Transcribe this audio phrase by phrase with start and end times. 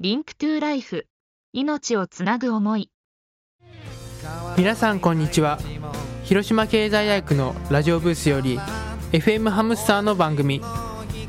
[0.00, 1.06] Link to Life。
[1.52, 2.90] 命をつなぐ思い。
[4.58, 5.60] 皆さんこんにちは。
[6.24, 8.58] 広島経済大学のラジオブースより
[9.12, 10.60] FM ハムスターの番組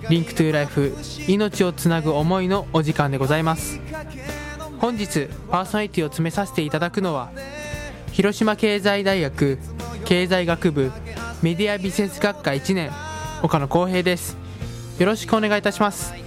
[0.09, 0.95] Link to Life
[1.27, 3.79] 命をつなぐ思いのお時間でございます。
[4.79, 7.31] 本日パーソナリティを務めさせていただくのは
[8.13, 9.59] 広島経済大学
[10.05, 10.91] 経済学部
[11.43, 12.89] メディアビジネス学科1年
[13.43, 14.35] 岡野光平です。
[14.97, 16.24] よろしくお願いいたします。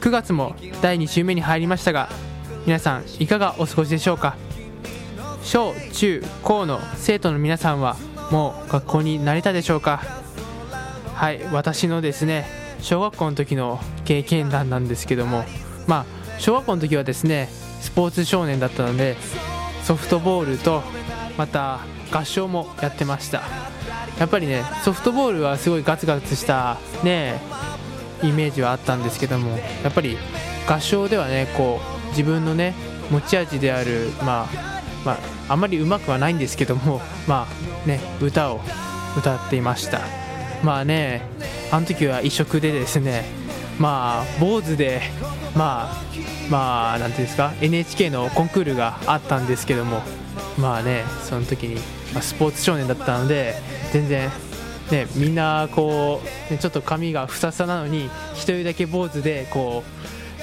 [0.00, 2.08] 9月も第2週目に入りましたが
[2.66, 4.36] 皆さんいかがお過ごしでしょうか？
[5.44, 7.96] 小中高の生徒の皆さんは
[8.30, 10.02] もう学校に慣れたでしょうか？
[11.14, 12.46] はい私のですね
[12.80, 15.44] 小学校の時の経験談なんですけども
[15.86, 16.06] まあ
[16.38, 17.48] 小学校の時はですね
[17.80, 19.16] スポーツ少年だったので
[19.84, 20.82] ソフトボールと
[21.36, 21.80] また
[22.10, 23.42] 合唱もやってました。
[24.18, 27.40] やっぱりねソフトボールはすごいガツガツしたね
[28.22, 30.16] イメージはあったんですけどもやっぱり
[30.68, 32.74] 合唱ではねこう自分のね
[33.10, 34.46] 持ち味であるまあ
[35.04, 35.18] まあ
[35.48, 37.46] あまりうまくはないんですけどもま
[37.84, 38.60] あね歌を
[39.16, 40.00] 歌っていました。
[40.62, 41.22] まあね
[41.70, 43.24] あの時は異色でですね
[43.78, 45.00] まあ坊主で
[45.56, 46.02] まあ
[46.50, 50.02] まあなんていうんですか NHK のコンクールがあったんですけども
[50.58, 51.76] まあねその時に、
[52.12, 53.54] まあ、スポーツ少年だったので
[53.92, 54.30] 全然
[54.92, 59.84] ねみんなこう、ね、ちょっと髪がふさふさなのに一人だけ坊主でこ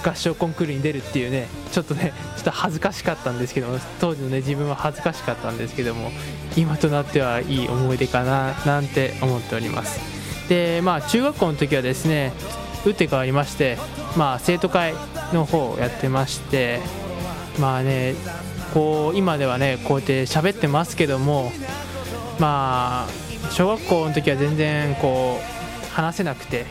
[0.03, 6.11] う合唱コンクールに出るっていうねちょっとねちょっと恥ずかしかったんですけども当時のね自分は恥ずかしかったんですけども
[6.55, 9.99] 今となってはいい思い出かななんて思っております。
[10.49, 12.31] でまあ中学校の時はですね
[12.85, 13.77] 打って変わりまして
[14.15, 14.93] まあ生徒会
[15.33, 16.79] の方をやってまして
[17.59, 18.15] まあね
[18.73, 21.51] こう今ではねこうやって喋ってますけども
[22.39, 26.65] まあ小学校の時は全然こう話せなくて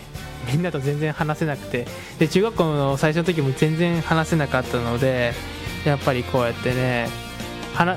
[0.51, 1.87] みんなと全然話せなくて
[2.19, 5.33] で中学校の最初の時も全然話せなかったので
[5.85, 7.09] やっぱりこうやってね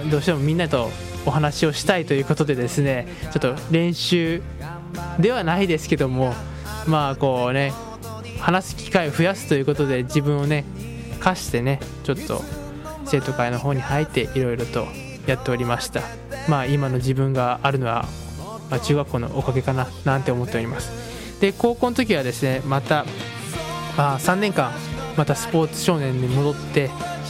[0.09, 0.89] どうしてもみんなと
[1.25, 4.41] お話をしたいということでですねちょっと練習
[5.19, 6.33] ではないですけども
[6.87, 7.73] まあこうね
[8.39, 10.65] 話す機会を増やすということで自分をね
[11.19, 12.41] 貸してねちょっと
[13.05, 14.87] 生徒会の方に入っていろいろと
[15.25, 16.01] やっておりました。
[16.47, 18.05] まあ今の自分があるのは、
[18.69, 20.91] まあ、中学校のおかげかななんて思っております。
[21.39, 23.05] で高校の時はですねまた、
[23.97, 24.71] まあ、3年間
[25.15, 26.89] またスポーツ少年に戻って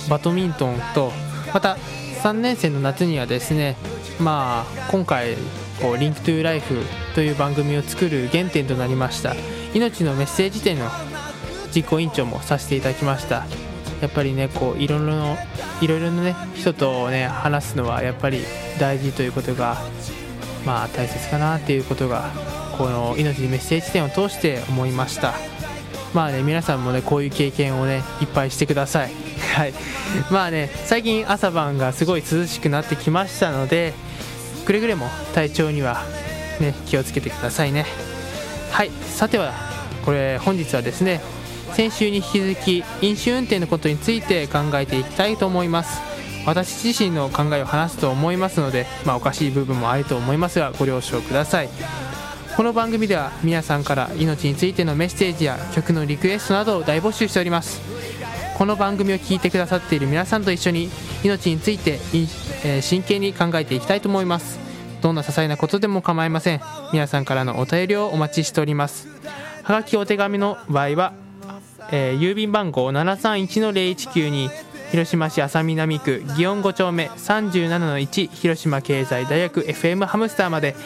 [0.09, 1.11] バドミントンと
[1.53, 1.77] また
[2.23, 3.77] 3年生の夏にはですね
[4.19, 5.35] まあ今回
[5.81, 6.81] こうリンクトゥライフ
[7.15, 9.35] という番組を作る原点となりました
[9.73, 10.89] 命のメッセージ展の
[11.73, 13.45] 実行委員長もさせていただきました。
[14.01, 15.37] やっぱりねこういろいろの
[15.81, 18.41] いろいろなね人とね話すのはやっぱり
[18.79, 19.77] 大事ということが
[20.69, 22.29] まあ大切かなっていうことが
[22.77, 25.33] この命のメッセージ展を通して思いました。
[26.13, 29.11] まあね皆さんもねこういう経験をねいっぱいしてください。
[29.55, 29.73] はい。
[30.29, 33.95] まあね最近朝晩がすごい涼しくなってきましたので
[34.65, 36.03] くれぐれも体調には
[36.59, 37.87] ね気をつけてくださいね。
[38.69, 38.91] はい。
[39.07, 39.53] さては
[40.05, 41.19] これ本日はですね
[41.73, 46.08] 先週に引き続き飲酒運転のことについて考えていきたいと思います。
[46.45, 51.69] 私自身の考えを話すと思いますので、まあ、おかしい部分もあると思いますがご了承ください。
[52.55, 57.81] この番組では皆さんから命についてのメッセージや曲のリクエストなどを大募集しております。
[58.57, 60.89] この番組を聞いてくださっている皆さんと一緒に
[61.23, 61.99] 命について、
[62.65, 64.59] えー、真剣に考えていきたいと思います。
[65.01, 66.61] どんな些細なことでも構いません。
[66.91, 69.07] 皆さんからのお便りをお待ちしております。
[69.63, 71.13] はがきお手紙の場合は
[71.91, 74.49] えー、郵便番号731-0192
[74.91, 80.79] 広島市安佐南区祇園5丁目37-1広島経済大学 FM ハムスターまでフ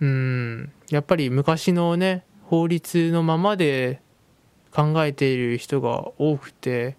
[0.01, 0.71] うん。
[0.89, 4.01] やっぱり昔のね法律のままで
[4.71, 6.95] 考えている人が多くて、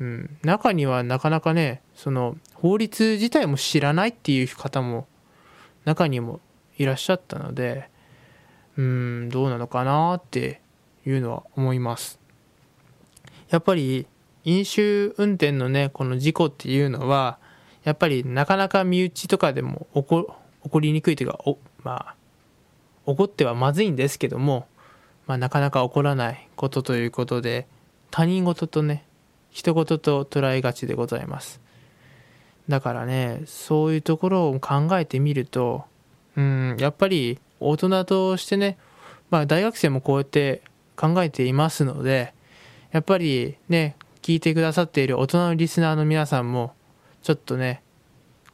[0.00, 5.06] うん、中にはなかなかねその法律自体も知らないっていう方も
[5.84, 6.40] 中にも
[6.78, 7.88] いらっしゃったので
[8.76, 9.28] うん。
[9.30, 10.60] どうなのかなって
[11.06, 12.18] いうのは思います。
[13.50, 14.06] やっぱり
[14.44, 17.38] 飲酒運転のねこの事故っていうのは
[17.84, 21.38] やっぱりなかなか身内とかでも起こ起こりにくいというか
[21.86, 22.14] まあ
[23.06, 24.66] 起こってはまずいんですけども、
[25.28, 27.68] まあ、なかなか起こらないことということで
[28.10, 29.04] 他人事とね
[29.52, 31.60] 人事と捉えがちでございます。
[32.68, 35.84] だからねそういうところを考えてみると
[36.36, 38.76] うんやっぱり大人としてね、
[39.30, 40.62] まあ、大学生もこうやって
[40.96, 42.34] 考えていますので
[42.90, 46.74] やっぱりね聞いてくださっている大人のリスナーの皆さんも
[47.22, 47.82] ちょっとね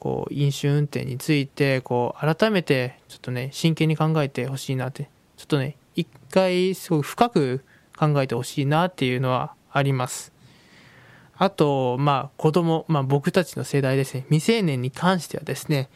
[0.03, 5.09] こう飲酒運転についてこう改めてちょっとね真剣に考えてほしいなって。
[5.37, 7.65] ちょっとね一回すごく深く
[7.97, 10.33] 考えてほしいなっていうのはあります。
[11.37, 14.23] あとまあ子供まあ僕たちの世代ですね。
[14.23, 15.89] 未成年に関してはですね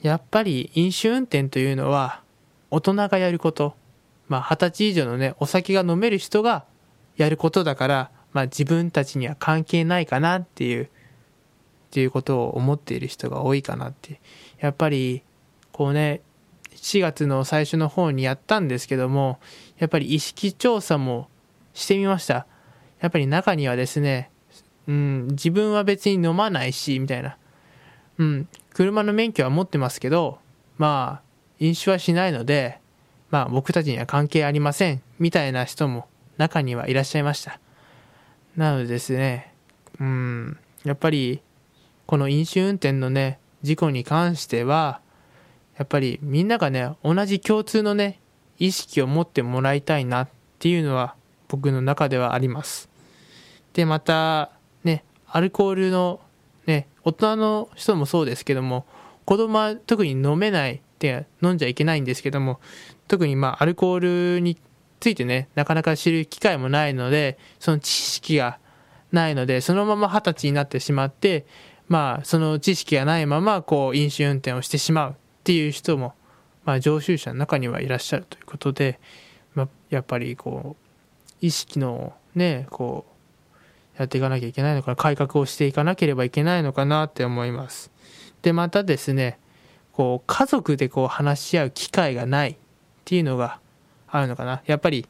[0.00, 2.22] やっぱり飲酒運転というのは
[2.70, 3.74] 大人がやること。
[4.28, 6.66] まあ二十歳以上のねお酒が飲める人が
[7.16, 10.88] やることだからまあ自分たちには関係ないかなっていう
[11.94, 14.20] っていうことを思っている人が多いかなって。
[14.58, 15.22] やっぱり
[15.70, 16.22] こうね
[16.74, 19.38] 4月の最初の方にやったんですけども
[19.78, 21.28] やっぱり意識調査も
[21.72, 22.48] してみました。
[23.00, 24.32] やっぱり中にはですね
[24.88, 27.36] うん自分は別に飲まないしみたいな。
[28.18, 30.40] うん車の免許は持ってますけど
[30.78, 31.24] まあ
[31.60, 32.80] 飲酒はしないので
[33.30, 36.08] まあ僕たちには関係ありませんみたいな人も
[36.38, 37.60] 中にはいらっしゃいました。
[38.56, 39.54] なのでですね
[40.00, 41.40] うんやっぱり
[42.06, 45.00] この飲酒運転のね事故に関しては
[45.78, 48.20] やっぱりみんながね同じ共通のね
[48.58, 50.28] 意識を持ってもらいたいなっ
[50.58, 51.14] ていうのは
[51.48, 52.88] 僕の中ではあります。
[53.72, 54.50] でまた
[54.84, 56.20] ねアルコールの
[56.66, 58.86] ね大人の人もそうですけども
[59.24, 62.60] 子供は特に飲めないって飲んじゃいけないんですけども
[63.08, 64.56] 特にまあアルコールに
[65.00, 68.58] ついてねなかなか知る機会もないのでその知識が
[69.12, 71.46] ないのでそのまま二十歳になってしまって
[71.88, 75.14] まあその知識がないままこう飲酒運転をしてしまうっ
[75.44, 76.14] ていう人も
[76.64, 78.98] まあ常習者の中にはいらっしゃるということで、
[79.54, 80.84] まあ、やっぱりこう
[81.40, 83.04] 意識のねこ
[83.96, 87.90] うやっていかなきゃいけないのかな改革をしていかなければいけないのかなって思います。
[88.42, 89.38] でまたですね
[89.92, 92.56] こう家族でこう話し合う機会がないっ
[93.04, 93.60] ていうのが
[94.08, 94.62] あるのかな。
[94.66, 95.06] やっぱり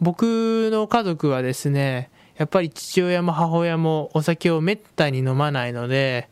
[0.00, 6.28] 僕の家族はですねやっぱり父親も母親もお酒をめったに飲まないので、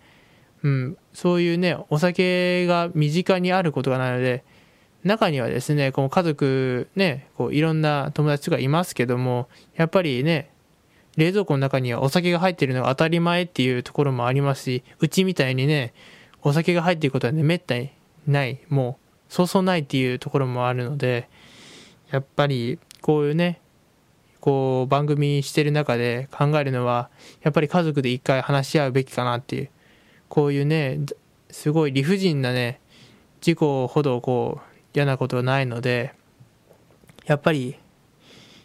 [0.63, 4.45] うん、そういうねお酒が身近にあることがないので
[5.03, 10.51] 中にはですねこの家族ねこういろんな友達とかいますけどもやっぱりね
[11.17, 15.93] 冷蔵庫の中にはお酒が入ってるのが当たり前っていうところもありますしうちみたいにね
[16.43, 17.91] お酒が入っていることはねめったに
[18.29, 18.99] ないも
[19.29, 21.29] うそうそうないっていうところもあるので
[22.11, 23.61] やっぱりこういうね
[24.47, 27.11] こう番組してる中で考えるのは
[27.43, 29.71] やっぱり家族で一回話し合うべきかなっていう。
[30.29, 31.01] こういうね
[31.51, 32.79] すごい理不尽なね
[33.41, 36.15] 事故ほどこう嫌なことはないので
[37.27, 37.75] やっぱり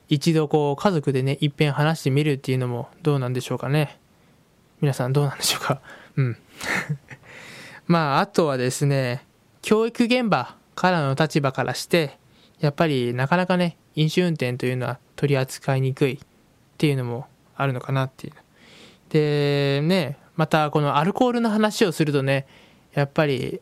[0.07, 3.99] 一度こう家族でねいっぺん話してみるっていうのもどうなんでしょうかね。
[4.81, 5.81] 皆さんどうなんでしょうか。
[6.15, 6.37] うん。
[7.87, 9.25] まああとはですね
[9.63, 12.19] 教育現場からの立場からして
[12.59, 16.19] やっぱりなかなかね飲酒運転というのは取り扱いにくいっ
[16.79, 18.33] ていうのもあるのかなっていう。
[19.09, 22.47] でねまたこのアルコールの話をするとね
[22.95, 23.61] やっぱり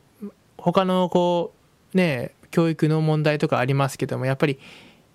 [0.57, 1.51] 他のこ
[1.93, 4.57] うね教育の問題とかありますけどもやっぱり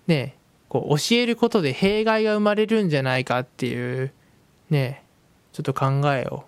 [0.05, 0.35] ね
[0.69, 4.13] こう教えることで弊害が生まれるんじゃないかっていう
[4.69, 5.03] ね
[5.51, 6.43] ちょっと考えを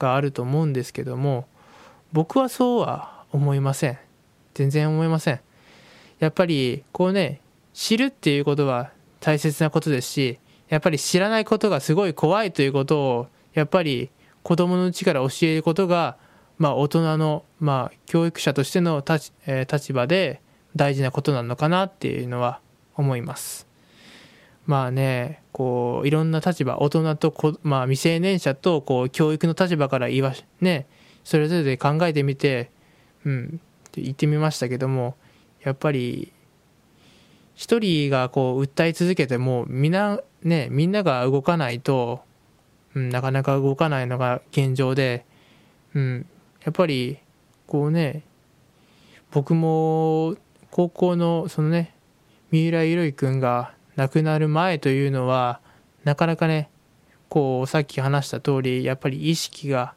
[0.00, 1.46] があると思うんですけども
[2.12, 3.98] 僕はそうは思いません
[4.54, 5.40] 全然思いません
[6.18, 7.40] やっぱりこうね
[7.74, 8.90] 知るっていうことは
[9.24, 10.38] 大切なことですし
[10.68, 14.10] やっぱり知らないことがすごい怖いということをやっぱり
[14.42, 16.18] 子供のうちから教えることが
[16.58, 20.42] まあ大人のまあ教育者としての立,、えー、立場で
[20.76, 22.60] 大事なことなのかなっていうのは
[22.96, 23.66] 思います。
[24.66, 30.86] まあねこういろんな立場大人とこ、まあ、未成年者とこう教育の立場から言わね
[31.22, 32.70] それぞれで考えてみて
[33.24, 35.16] うんって言ってみましたけども
[35.62, 36.32] やっぱり
[37.54, 42.22] 一人がこう訴え続けてもみんなねみんなが動かないと、
[42.94, 45.24] うん、なかなか動かないのが現状で、
[45.94, 46.26] うん、
[46.64, 47.18] やっぱり
[47.66, 48.22] こうね
[49.30, 50.36] 僕も
[50.70, 51.94] 高校のそのね
[52.50, 55.60] 三浦ゆろい君が亡くなる前というのは
[56.04, 56.68] なかなかね
[57.28, 59.94] こうさっき話した通りやっぱり意識が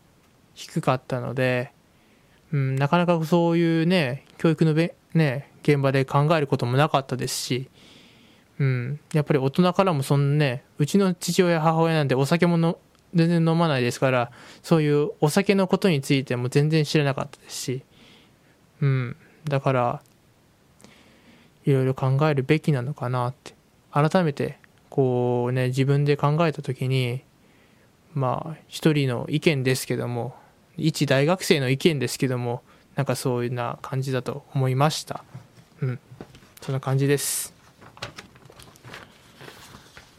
[0.54, 1.72] 低かったので、
[2.52, 7.70] うん、なかなかそういうね教育のべ、ね、現場で考えることもなかったですし、
[8.60, 12.78] うん、やっぱり大人からもそんなねうちの父親母親なんてお酒もの
[13.14, 14.32] 全然飲まないですから
[14.64, 17.84] そういうお酒のことについても全然知らなかったですし、
[18.82, 20.02] うん、だから
[21.66, 23.58] いろいろ考えるべきなのかなって。
[23.92, 24.60] 改めて
[24.90, 27.24] こうね自分で考えた時に
[28.14, 30.36] まあ一人の意見ですけども
[30.78, 32.62] 一大学生の意見ですけども
[32.96, 35.24] なんかそういうな感じだと思いました。
[35.82, 36.00] うん。
[36.62, 37.58] そんな感じです。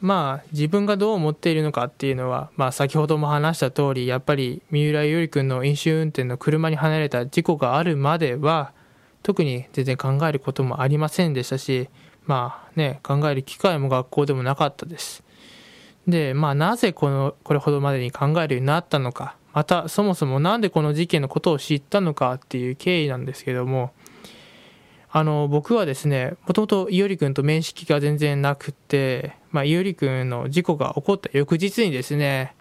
[0.00, 8.72] まあ自分がどう思っているのかっていうのは、まあ、先ほども話した通りやっぱり三浦優里君の飲酒運転の車に離れた事故があるまでは
[9.22, 11.88] 特に全然考えることもありませんでしたし
[12.26, 15.24] まあね考える機会も学校でもなかったです。
[16.06, 23.92] でまあなぜこのこれほどまでに考えるようになったのかまたそもそも何でこの事件のことを知ったのかっていう経緯なんですけども
[25.10, 32.54] あの僕はですねもともと伊織君と面識が全然なくて、まあ、伊織君の事故が起こった翌日にですね、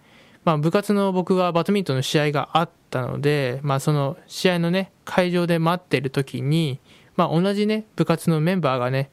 [0.44, 6.80] まあ、部活の僕はバドミントンの試合があったので、まあ、その試合のね会場で待ってる時に、
[7.16, 9.10] まあ、同じね部活のメンバーがね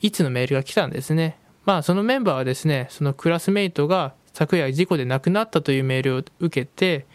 [0.00, 1.38] いつのメールが来たんですね。
[1.64, 7.06] まあそのメンバーはですねそのクラスメイトが昨夜事故で亡くなったというメールを受けて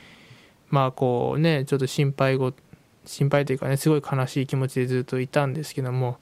[0.69, 2.53] まあこうねちょっと心配ご
[3.05, 6.17] 心配というかねすごい悲しい気持ちでずっといたんですけども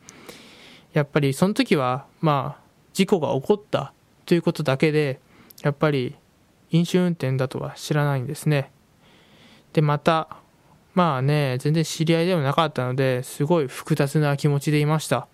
[0.94, 3.94] やっぱりその時はまあ事故が起こった
[4.26, 5.20] ということだけで
[5.62, 6.16] やっぱり
[6.72, 8.72] 飲酒運転だとは知らないんですね。
[9.74, 10.38] でまた
[10.94, 15.28] まあね全然知り合いでもなかったのですごい複雑な気持ちでいました。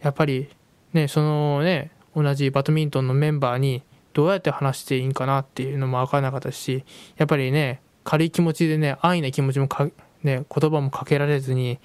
[0.00, 0.48] やっぱり
[0.92, 6.84] ねそのね同じバドミントンのメンバーにどうやって話していいんかなっていうのも分からなかったし
[7.16, 9.88] やっぱりね軽い気持ちでね安易な気持ちもか、
[10.22, 11.78] ね、言葉もかけられずに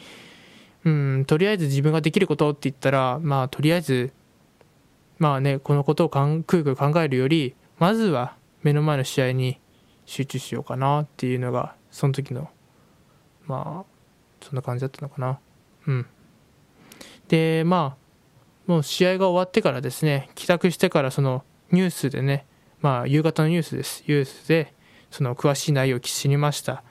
[0.85, 4.11] うんとりあえず自分ができることって言ったらまあとりあえず
[5.17, 9.59] まあねこのことをかんくいくい考えるよりまずは目の前の試合に
[10.05, 12.49] 集中しようかなっていうのがその時の
[13.45, 15.39] まあそんな感じだったのかな。
[15.87, 16.05] うん。
[17.29, 22.45] でまあもう試合が終わってからですね帰宅してからそのニュースでね
[22.81, 24.03] まあ夕方のニュースです。
[24.07, 24.73] ニュースで
[25.09, 26.83] その詳しい内容を知りました、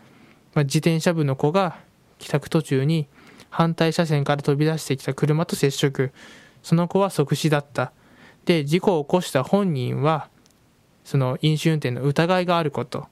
[0.54, 1.78] ま、自転車部の子が
[2.18, 3.06] 帰宅途中に
[3.50, 6.12] 反対車線から飛び出してきた車と接触
[6.62, 7.92] その子は即死だった
[8.44, 10.28] で事故を起こした本人は
[11.04, 13.04] その飲酒運転の疑いがあることっ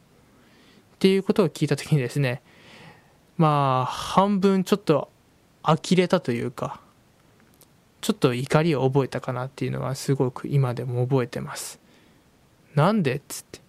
[0.99, 2.43] ていうことを聞いた時にですね
[3.37, 5.09] まあ半分ちょっと
[5.63, 6.81] 呆れたというか
[8.01, 11.79] ちょっと怒りを覚えたかなっていうのはすごく今でも覚えてます。
[12.75, 13.17] なんで？
[13.17, 13.61] っつって。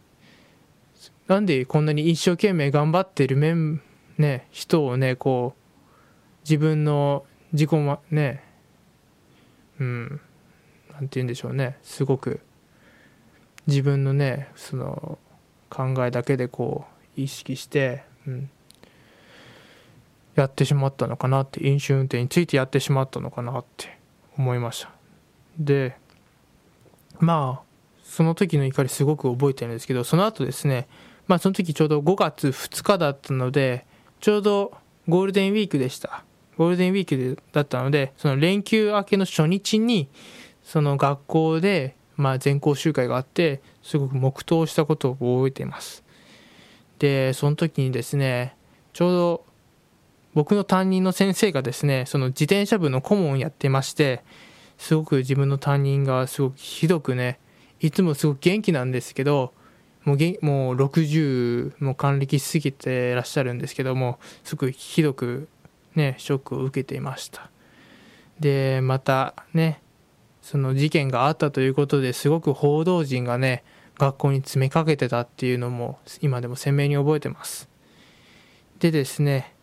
[1.32, 3.82] なんでこんなに一生懸命頑張ってる面、
[4.18, 8.44] ね、人をね、こう、自分の自己ま、ね、
[9.80, 10.22] うん、
[10.92, 12.42] なんて言うんでしょうね、すごく
[13.66, 15.20] 自分のね、その
[15.70, 16.84] 考えだけでこ
[17.18, 18.50] う、意識して、うん、
[20.36, 23.98] やってしまったのかなって、飲酒運転についてやってしまったのかなって。
[24.38, 24.92] 思いました
[25.58, 25.96] で
[27.20, 27.72] まあ
[28.04, 30.90] その時の怒りすごく覚えてるんですけどその後ですね
[31.32, 33.86] まあその時ちょうど5月2日だったので
[34.20, 34.74] ちょうど
[35.08, 36.26] ゴールデンウィークでした。
[36.58, 40.10] ゴールデンウィークだったのでその連休明けの初日に
[40.62, 46.04] その学校でまあ全校集会があってすごく黙祷したことを覚えています。
[47.00, 48.58] でその時にですね
[48.92, 49.46] ちょうど
[50.34, 54.22] 僕の担任の先生がですねその自転車部の顧問をやってまして
[54.78, 57.40] すごく自分の担任がすごくひどくね
[57.80, 59.54] いつもすごく元気なんですけど
[60.04, 65.48] もうもう60も還暦しすぎてらっしゃるんですけどもすごくひどく
[65.96, 67.50] ねショックを受けていました。
[68.40, 69.82] でまたね
[70.42, 73.64] その事件があったということですごく報道陣がね
[73.98, 77.70] 学校に詰めかけてたっていうのも今でも鮮明に覚えてます。
[78.80, 79.54] でですね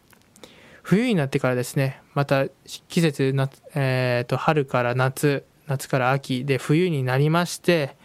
[0.82, 2.46] 冬になってからですねまた
[2.88, 7.96] 季節な、えーと、春から夏夏から秋で冬になりまして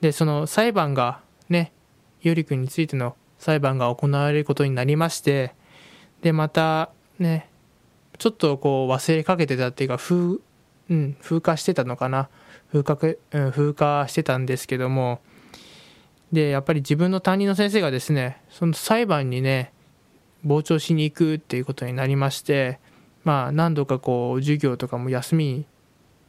[0.00, 1.72] でその裁判がね
[2.22, 5.54] ゆりくんについての裁判が行われることになりまして
[6.22, 7.48] でまたね
[8.18, 10.40] ちょっとこう忘れかけてたっていうか風,、
[10.90, 12.28] うん、風化してたのかな。
[12.72, 15.20] 風化,、うん、風化してたんですけども。
[16.32, 19.72] でやっぱり自分の担任の先生がですねその裁判にね
[20.46, 22.78] 傍聴しに行くっていうことになりまして
[23.24, 25.64] まあ何度かこう授業とかも休み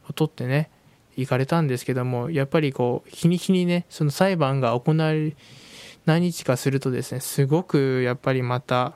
[0.08, 0.70] を取ってね
[1.16, 5.36] 行かれたんですけどもやっぱりこう日に日にねその裁判が行われ
[6.06, 8.94] 何日かするとですねすごくやっぱりまた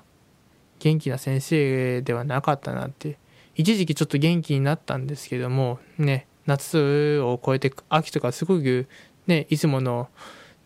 [0.79, 3.19] 元気な先生ではなかったなって
[3.55, 8.87] 一時期ちょっと元気になったんですけどもね夏を超えて秋とかすごく
[9.27, 10.09] ねいつもの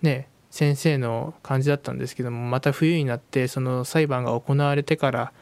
[0.03, 5.33] ね先生の感じだったんですけどもまた冬になってその裁判が行われてから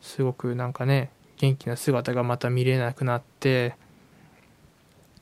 [0.00, 3.76] すごくなんかね元気な姿がまた見れなくなって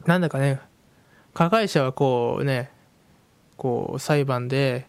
[0.06, 0.60] なんだかね
[1.32, 2.70] 加害者はこうね
[3.56, 4.86] こう裁判で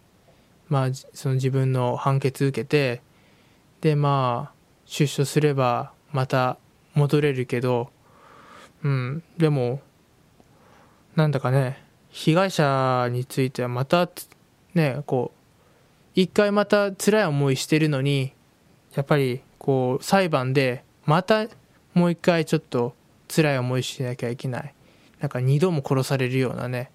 [0.68, 3.02] まあその自分の判決受けて
[3.82, 4.54] でまあ
[4.86, 6.58] 出所すればまた
[6.94, 7.90] 戻れるけど
[8.84, 9.82] うんでも
[11.16, 14.10] なんだかね被害者についてはまた
[14.74, 15.40] ねこう
[16.16, 18.34] 一回また辛い思いしてるのに
[18.94, 21.48] やっぱりこう裁判でまた
[21.94, 22.96] もう一回ちょっと
[23.28, 24.74] 辛い思いしなきゃいけない。
[25.20, 26.92] なんか二度も殺されるようなね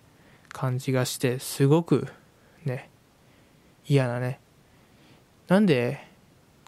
[0.53, 2.07] 感じがしてすごく
[3.91, 4.39] 嫌なね。
[5.49, 6.07] なんで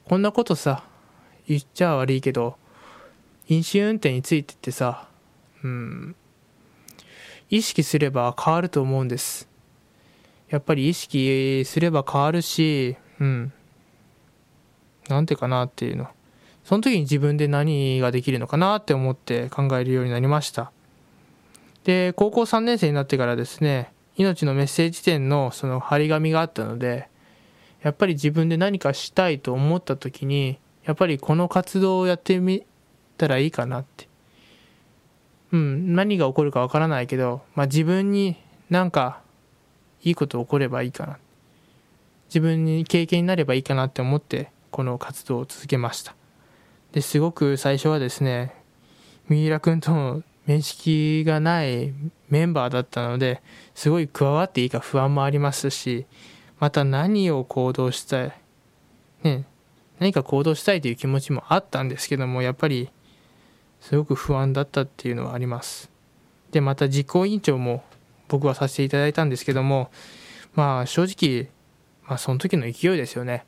[0.04, 0.82] こんなことさ
[1.46, 2.56] 言っちゃ悪いけど
[3.46, 5.06] 飲酒運転についてってさ
[5.62, 6.16] うん
[7.48, 9.48] 意識すれば変わると思うんです。
[10.48, 13.52] やっぱり意識すれば変わるしうん
[15.08, 16.08] なんてかなっていうの。
[16.64, 20.72] その時に自分で何ができるのかなって思って考えるようになりました。
[21.84, 27.08] で高校3年生になってからですね命のメッセージ展のその張り紙があったので
[27.82, 32.64] やっぱり自分で何かしたいと思った時にやっぱりこの活動をやってみ
[33.16, 34.08] たらいいかなって。
[35.52, 38.36] うん何が起こるかわからないけど、まあ、自分に
[38.70, 39.20] なんか
[40.02, 41.18] いいこと起こればいいかな。
[42.28, 46.14] 自分に経験になればいいかなって思ってこの活動を続けました。
[46.92, 48.54] ですごく最初はですね
[49.28, 51.92] 三浦君との面識がない
[52.28, 53.40] メンバーだったので
[53.74, 56.06] すごい加わっていいか不安もありますし
[56.62, 58.32] また何を行動したい、
[59.24, 59.46] ね、
[59.98, 62.88] 何か行動したいという気持ちもあったんですけどもやっぱり
[63.80, 65.90] すごく不安だったっていうのはあります。
[66.52, 67.82] でまた実行委員長も
[68.28, 69.90] 僕はさせていただいたんですけども
[70.54, 71.50] まあ正直、
[72.04, 73.44] まあ、その時の勢いですよね。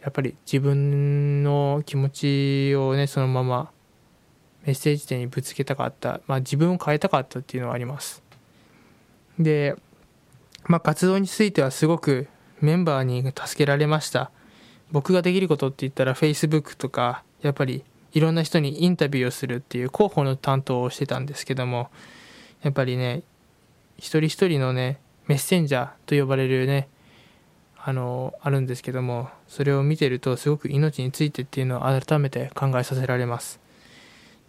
[0.00, 2.08] やっぱり自分の気持
[2.70, 3.72] ちをねそのまま
[4.64, 8.22] メッセージ点にぶつけたかった、まあ、自分を変えたかったっていうのはあります。
[9.38, 9.76] で、
[10.64, 12.26] まあ、活動についてはすごく
[12.64, 14.30] メンバーに助けられました。
[14.92, 21.90] 僕ができることって言ったら Facebook とかやっぱりいろんな人にインタビューをするっていう広報の担当をしてたんですけども
[22.62, 23.22] やっぱりね
[23.98, 26.88] 一人一人のねメッセンジャーと呼ばれるね
[27.76, 33.60] あのあるんですけどもそれを見てるとすごく命についてっていうのを改めて考えさせられます。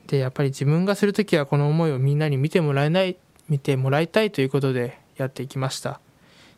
[0.07, 3.17] でやっぱり自分がする時はこの思いをみんなに見てもらえない
[3.49, 5.99] 見てもらいたいということでやっていきました。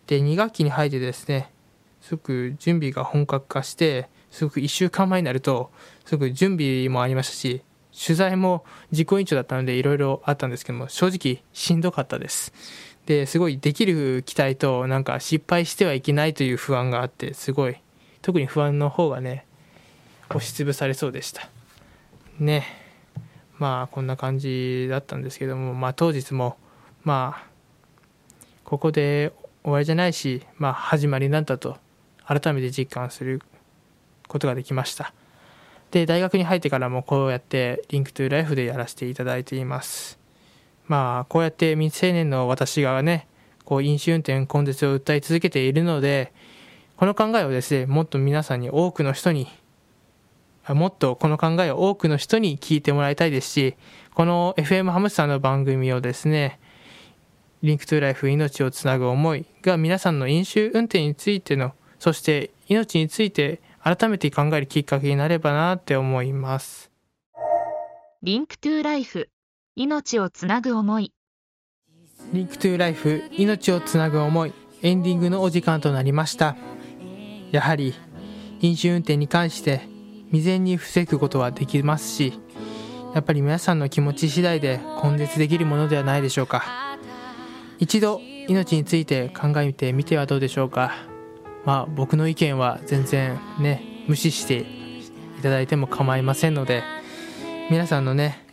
[0.07, 1.51] で2学期に入ってですね
[2.01, 5.71] すごく準備が本格化してすごく1週間前になると
[6.05, 7.61] すごく準備もありましたし
[7.97, 12.53] 取材も実行委員長だったのでいろいろあったんですけども正直しんどかったです。
[13.07, 17.77] ですごいできる期待となんか失敗してはいけないという不安があってすごい
[18.21, 19.45] 特に不安の方がね
[20.29, 21.49] 押しつぶされそうでした。
[22.37, 22.65] ね。
[23.57, 26.57] まあこんな感じだったんですけどもまあ当日も
[27.03, 27.47] まあ
[28.63, 29.33] ここで
[29.67, 31.75] 終わりじゃないし、まあ、始まりなんだと
[32.25, 33.41] 改めて実感する
[34.29, 35.13] ことができました。
[35.91, 40.19] で大学に入ってからもこうやって Link to Life でやらせていただいています。
[40.85, 43.27] まあこうやって未成年の私がね
[43.65, 46.31] こう飲酒運転根絶を訴え続けているので
[46.95, 49.49] この考えをですねもっと皆さんに多くの人に
[50.69, 53.75] もっとこの考えを多くの人に聞いてもらいたいですし
[54.13, 56.61] この FM ハムスターの番組をですね
[57.63, 66.91] Link to Life 命をつなぐ思いが皆さんの飲酒運転についてのそして命について改めて考えるきっかけになればなって思います。
[68.21, 69.29] Link to Life
[69.75, 71.13] 命をつなぐ思い。
[72.33, 76.55] Link to Life 命をつなぐ思いエンディングのお時間となりました。
[77.51, 77.93] やはり
[78.59, 79.81] 飲酒運転に関して
[80.27, 82.33] 未然に防ぐことはできますし
[83.13, 86.86] やっぱり皆さんの気持ち次第で根絶できるものではないでしょうか
[87.79, 90.95] 一度命について考えてみてはどうでしょうか。
[91.65, 94.65] まあ僕の意見は全然ね無視して
[95.39, 96.83] いただいても構いませんので
[97.69, 98.45] 皆さんのね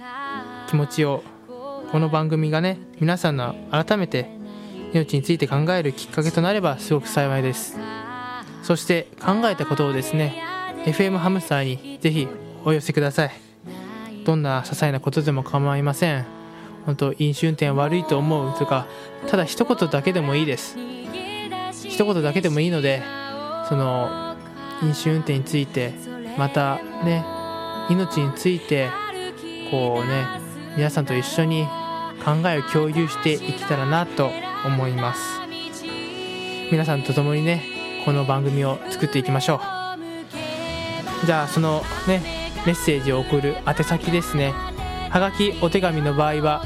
[0.68, 1.22] 気持ちを
[1.92, 4.28] この番組がね皆さんの改めて
[4.92, 7.78] 命について考えるきっかけとなればすごく幸いです。
[8.62, 10.42] そして考えたことをですね
[10.84, 12.26] FM ハムスターにぜひ
[12.64, 13.30] お寄せください。
[14.24, 16.43] どんな些細なことでも構いません。
[16.86, 18.86] 本当飲酒運転悪いと思うとか
[19.28, 20.76] ただ一言だけでもいいです。
[21.72, 23.02] 一言だけでもいいので
[23.68, 24.36] その
[24.82, 25.94] 飲酒運転について
[26.36, 27.24] またね
[27.88, 28.88] 命について
[29.70, 30.26] こうね
[30.76, 31.66] 皆さんと一緒に
[32.24, 34.30] 考えを共有していけたらなと
[34.64, 35.20] 思います。
[36.70, 37.62] 皆さんと共にね
[38.04, 39.60] この番組を作っていきましょ
[41.22, 41.26] う。
[41.26, 42.22] じゃあそのね
[42.66, 44.52] メッセージを送る宛先ですね。
[45.10, 46.64] はがきお手紙の場合は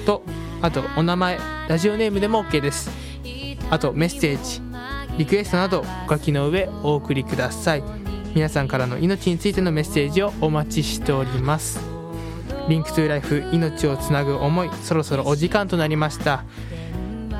[0.05, 0.23] と
[0.61, 2.89] あとお名前ラジオネームでも OK です。
[3.69, 4.61] あとメッセージ
[5.17, 7.83] リクエストなどお書きの上お送りください。
[8.35, 11.79] 皆さんからの命についてのメッセージをお待ちしております。
[12.67, 16.43] Link to Life 命をつなぐ思いそろそろお時間となりました。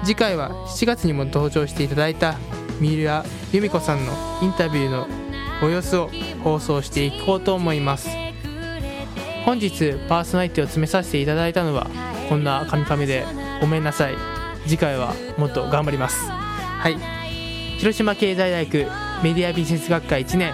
[0.03, 2.35] 次回は7月にも登場していただいた
[2.79, 5.07] 三浦由美子さんのインタビューの
[5.61, 6.09] ご様子を
[6.43, 8.24] 放送していこうと思います。
[9.45, 11.87] 本日パーソナリティを詰めさせていただいたのは
[12.27, 13.25] こんなカミカミで
[13.61, 14.15] ごめんなさい。
[14.65, 16.27] 次回はもっと頑張ります。
[16.27, 16.97] はい。
[17.77, 18.89] 広島経済大学
[19.23, 20.53] メディアビジネス学科1年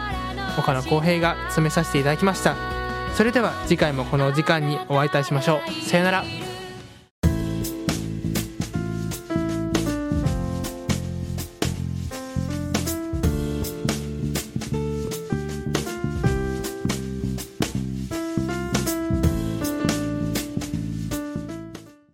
[0.60, 2.56] 岡野浩平が務めさせていただきました。
[3.16, 5.72] それでは次回もこのお時間にお会いいたしましょう。
[5.86, 6.26] さよなら